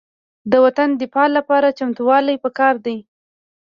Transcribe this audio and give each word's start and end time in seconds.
د 0.51 0.53
وطن 0.65 0.89
دفاع 1.01 1.27
لپاره 1.37 1.75
چمتووالی 1.79 2.35
پکار 2.43 2.75
دی. 2.85 2.97